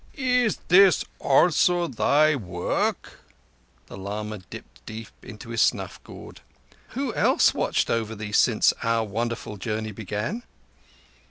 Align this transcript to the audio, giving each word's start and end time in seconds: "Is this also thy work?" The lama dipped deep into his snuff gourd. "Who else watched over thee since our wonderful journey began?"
"Is 0.17 0.57
this 0.67 1.05
also 1.19 1.85
thy 1.85 2.35
work?" 2.35 3.19
The 3.85 3.95
lama 3.97 4.39
dipped 4.39 4.83
deep 4.87 5.09
into 5.21 5.49
his 5.49 5.61
snuff 5.61 6.03
gourd. 6.03 6.41
"Who 6.97 7.13
else 7.13 7.53
watched 7.53 7.87
over 7.91 8.15
thee 8.15 8.31
since 8.31 8.73
our 8.81 9.03
wonderful 9.03 9.57
journey 9.57 9.91
began?" 9.91 10.41